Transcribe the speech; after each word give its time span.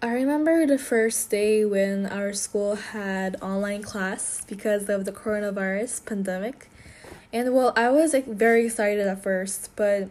I 0.00 0.12
remember 0.12 0.64
the 0.64 0.78
first 0.78 1.28
day 1.28 1.64
when 1.64 2.06
our 2.06 2.32
school 2.32 2.76
had 2.76 3.34
online 3.42 3.82
class 3.82 4.44
because 4.46 4.88
of 4.88 5.04
the 5.04 5.10
coronavirus 5.10 6.06
pandemic. 6.06 6.70
And 7.32 7.52
well, 7.52 7.72
I 7.74 7.90
was 7.90 8.12
like, 8.12 8.24
very 8.24 8.66
excited 8.66 9.08
at 9.08 9.24
first, 9.24 9.70
but 9.74 10.08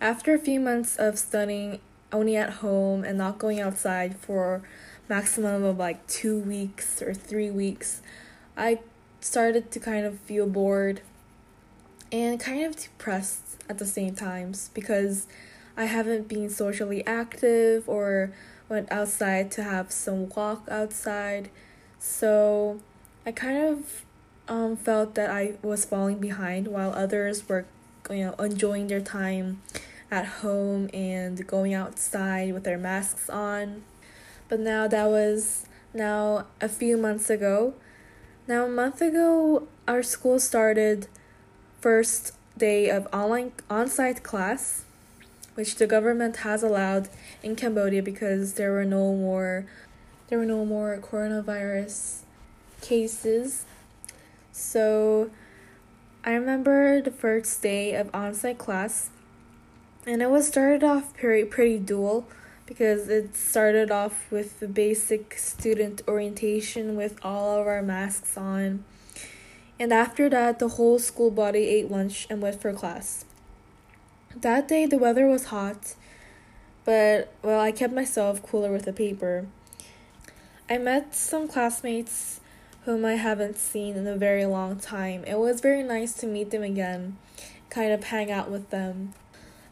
after 0.00 0.34
a 0.34 0.38
few 0.38 0.60
months 0.60 0.94
of 0.94 1.18
studying 1.18 1.80
only 2.12 2.36
at 2.36 2.62
home 2.62 3.02
and 3.02 3.18
not 3.18 3.38
going 3.38 3.60
outside 3.60 4.14
for 4.14 4.62
maximum 5.08 5.64
of 5.64 5.78
like 5.78 6.06
2 6.06 6.38
weeks 6.38 7.02
or 7.02 7.12
3 7.12 7.50
weeks, 7.50 8.02
I 8.56 8.78
started 9.20 9.72
to 9.72 9.80
kind 9.80 10.06
of 10.06 10.20
feel 10.20 10.46
bored 10.46 11.00
and 12.12 12.38
kind 12.38 12.64
of 12.64 12.76
depressed 12.76 13.64
at 13.68 13.78
the 13.78 13.86
same 13.86 14.14
times 14.14 14.70
because 14.74 15.26
I 15.76 15.86
haven't 15.86 16.28
been 16.28 16.50
socially 16.50 17.04
active 17.06 17.88
or 17.88 18.32
went 18.68 18.90
outside 18.92 19.50
to 19.52 19.62
have 19.62 19.90
some 19.90 20.28
walk 20.28 20.68
outside. 20.70 21.50
So 21.98 22.80
I 23.26 23.32
kind 23.32 23.58
of 23.58 24.04
um, 24.48 24.76
felt 24.76 25.14
that 25.16 25.30
I 25.30 25.54
was 25.62 25.84
falling 25.84 26.18
behind 26.18 26.68
while 26.68 26.92
others 26.92 27.48
were 27.48 27.66
you 28.10 28.24
know 28.24 28.32
enjoying 28.34 28.88
their 28.88 29.00
time 29.00 29.62
at 30.10 30.26
home 30.26 30.90
and 30.92 31.46
going 31.46 31.74
outside 31.74 32.52
with 32.52 32.64
their 32.64 32.78
masks 32.78 33.28
on. 33.28 33.82
But 34.48 34.60
now 34.60 34.86
that 34.86 35.06
was 35.08 35.66
now 35.92 36.46
a 36.60 36.68
few 36.68 36.96
months 36.96 37.30
ago. 37.30 37.74
Now 38.46 38.66
a 38.66 38.68
month 38.68 39.00
ago 39.00 39.66
our 39.88 40.02
school 40.02 40.38
started 40.38 41.08
first 41.80 42.32
day 42.56 42.88
of 42.88 43.08
online 43.12 43.52
on-site 43.68 44.22
class 44.22 44.84
which 45.54 45.76
the 45.76 45.86
government 45.86 46.38
has 46.38 46.62
allowed 46.62 47.08
in 47.42 47.56
Cambodia 47.56 48.02
because 48.02 48.54
there 48.54 48.72
were 48.72 48.84
no 48.84 49.14
more 49.14 49.66
there 50.28 50.38
were 50.38 50.46
no 50.46 50.64
more 50.64 50.98
coronavirus 51.02 52.20
cases. 52.80 53.66
So 54.52 55.30
I 56.24 56.32
remember 56.32 57.02
the 57.02 57.10
first 57.10 57.62
day 57.62 57.94
of 57.94 58.08
on-site 58.14 58.58
class 58.58 59.10
and 60.06 60.22
it 60.22 60.30
was 60.30 60.48
started 60.48 60.82
off 60.82 61.14
pretty 61.16 61.44
pretty 61.44 61.78
dual 61.78 62.26
because 62.66 63.08
it 63.08 63.36
started 63.36 63.90
off 63.90 64.30
with 64.30 64.60
the 64.60 64.68
basic 64.68 65.36
student 65.36 66.02
orientation 66.08 66.96
with 66.96 67.18
all 67.22 67.60
of 67.60 67.66
our 67.66 67.82
masks 67.82 68.36
on. 68.36 68.84
And 69.78 69.92
after 69.92 70.30
that, 70.30 70.60
the 70.60 70.68
whole 70.68 70.98
school 70.98 71.30
body 71.30 71.66
ate 71.66 71.90
lunch 71.90 72.26
and 72.30 72.40
went 72.40 72.60
for 72.60 72.72
class. 72.72 73.24
That 74.36 74.66
day 74.66 74.84
the 74.86 74.98
weather 74.98 75.26
was 75.26 75.46
hot, 75.46 75.94
but 76.84 77.32
well, 77.42 77.60
I 77.60 77.70
kept 77.70 77.92
myself 77.92 78.42
cooler 78.42 78.72
with 78.72 78.86
a 78.88 78.92
paper. 78.92 79.46
I 80.68 80.76
met 80.78 81.14
some 81.14 81.46
classmates 81.46 82.40
whom 82.84 83.04
I 83.04 83.14
haven't 83.14 83.58
seen 83.58 83.96
in 83.96 84.08
a 84.08 84.16
very 84.16 84.44
long 84.44 84.80
time. 84.80 85.24
It 85.24 85.38
was 85.38 85.60
very 85.60 85.84
nice 85.84 86.14
to 86.14 86.26
meet 86.26 86.50
them 86.50 86.64
again, 86.64 87.16
kind 87.70 87.92
of 87.92 88.04
hang 88.04 88.32
out 88.32 88.50
with 88.50 88.70
them. 88.70 89.14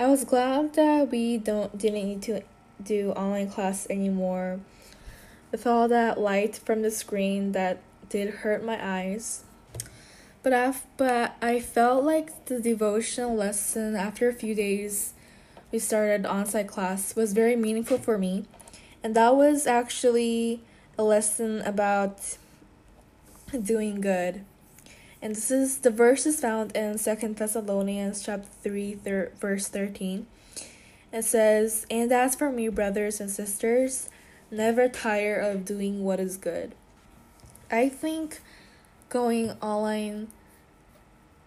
I 0.00 0.06
was 0.06 0.24
glad 0.24 0.74
that 0.74 1.10
we 1.10 1.38
don't 1.38 1.78
didn't 1.78 2.04
need 2.08 2.22
to 2.22 2.42
do 2.82 3.12
online 3.12 3.50
class 3.50 3.86
anymore. 3.88 4.58
With 5.52 5.68
all 5.68 5.86
that 5.86 6.18
light 6.18 6.56
from 6.56 6.82
the 6.82 6.90
screen 6.90 7.52
that 7.52 7.78
did 8.08 8.34
hurt 8.34 8.64
my 8.64 8.78
eyes. 8.80 9.44
But 10.48 10.68
af- 10.68 10.86
but 10.96 11.36
I 11.42 11.60
felt 11.60 12.04
like 12.04 12.46
the 12.46 12.58
devotional 12.58 13.36
lesson 13.36 13.94
after 13.94 14.30
a 14.30 14.32
few 14.32 14.54
days 14.54 15.12
we 15.70 15.78
started 15.78 16.24
on-site 16.24 16.68
class 16.68 17.14
was 17.14 17.34
very 17.34 17.54
meaningful 17.54 17.98
for 17.98 18.16
me. 18.16 18.46
And 19.04 19.14
that 19.14 19.36
was 19.36 19.66
actually 19.66 20.62
a 20.96 21.02
lesson 21.02 21.60
about 21.60 22.38
doing 23.62 24.00
good. 24.00 24.42
And 25.20 25.36
this 25.36 25.50
is 25.50 25.80
the 25.80 25.90
verse 25.90 26.24
is 26.24 26.40
found 26.40 26.74
in 26.74 26.96
Second 26.96 27.36
Thessalonians 27.36 28.22
chapter 28.22 28.48
3 28.62 28.94
thir- 28.94 29.32
verse 29.38 29.68
13. 29.68 30.26
It 31.12 31.26
says, 31.26 31.84
"And 31.90 32.10
as 32.10 32.34
for 32.34 32.50
me, 32.50 32.70
brothers 32.70 33.20
and 33.20 33.30
sisters, 33.30 34.08
never 34.50 34.88
tire 34.88 35.36
of 35.36 35.66
doing 35.66 36.04
what 36.04 36.18
is 36.18 36.38
good." 36.38 36.74
I 37.70 37.90
think 37.90 38.40
going 39.10 39.50
online 39.60 40.28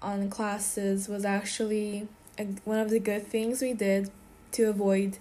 on 0.01 0.29
classes 0.29 1.07
was 1.07 1.25
actually 1.25 2.07
a, 2.37 2.45
one 2.65 2.79
of 2.79 2.89
the 2.89 2.99
good 2.99 3.27
things 3.27 3.61
we 3.61 3.73
did 3.73 4.09
to 4.53 4.63
avoid 4.63 5.17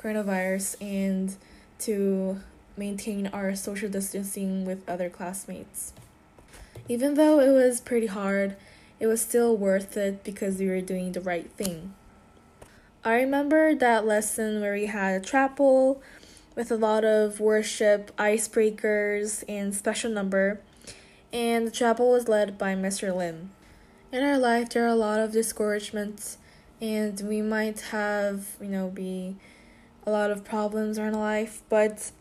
coronavirus 0.00 0.76
and 0.80 1.36
to 1.78 2.40
maintain 2.76 3.26
our 3.28 3.54
social 3.54 3.88
distancing 3.88 4.64
with 4.64 4.88
other 4.88 5.08
classmates. 5.08 5.92
Even 6.88 7.14
though 7.14 7.40
it 7.40 7.50
was 7.50 7.80
pretty 7.80 8.06
hard, 8.06 8.56
it 9.00 9.06
was 9.06 9.20
still 9.20 9.56
worth 9.56 9.96
it 9.96 10.24
because 10.24 10.58
we 10.58 10.68
were 10.68 10.80
doing 10.80 11.12
the 11.12 11.20
right 11.20 11.50
thing. 11.52 11.94
I 13.04 13.14
remember 13.14 13.74
that 13.74 14.06
lesson 14.06 14.60
where 14.60 14.72
we 14.72 14.86
had 14.86 15.20
a 15.20 15.24
chapel 15.24 16.02
with 16.54 16.70
a 16.70 16.76
lot 16.76 17.04
of 17.04 17.40
worship, 17.40 18.14
icebreakers, 18.16 19.44
and 19.48 19.74
special 19.74 20.10
number, 20.10 20.60
and 21.32 21.66
the 21.66 21.70
chapel 21.70 22.10
was 22.10 22.28
led 22.28 22.56
by 22.56 22.74
Mr. 22.74 23.14
Lim. 23.14 23.50
In 24.14 24.22
our 24.22 24.38
life, 24.38 24.68
there 24.70 24.84
are 24.84 24.86
a 24.86 24.94
lot 24.94 25.18
of 25.18 25.32
discouragements, 25.32 26.38
and 26.80 27.20
we 27.22 27.42
might 27.42 27.80
have, 27.90 28.46
you 28.60 28.68
know, 28.68 28.86
be 28.86 29.34
a 30.06 30.10
lot 30.12 30.30
of 30.30 30.44
problems 30.44 30.98
in 30.98 31.04
our 31.04 31.10
life, 31.10 31.62
but 31.68 32.12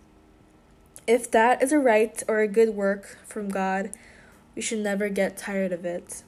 if 1.05 1.29
that 1.29 1.61
is 1.61 1.71
a 1.71 1.77
right 1.77 2.23
or 2.27 2.39
a 2.39 2.47
good 2.47 2.69
work 2.69 3.19
from 3.27 3.47
God, 3.47 3.91
we 4.55 4.61
should 4.63 4.79
never 4.79 5.07
get 5.07 5.37
tired 5.37 5.71
of 5.71 5.85
it. 5.85 6.23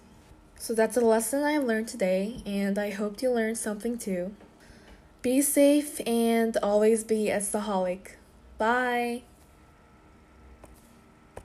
So 0.60 0.76
that's 0.76 0.98
a 0.98 1.02
lesson 1.02 1.42
I 1.42 1.58
learned 1.58 1.88
today, 1.88 2.44
and 2.46 2.78
I 2.78 2.92
hope 2.92 3.24
you 3.24 3.32
learned 3.32 3.58
something 3.58 3.98
too. 3.98 4.36
Be 5.24 5.42
safe 5.42 6.00
and 6.06 6.56
always 6.58 7.04
be 7.04 7.32
a 7.32 7.40
Saholic. 7.40 8.18
Bye. 8.60 9.24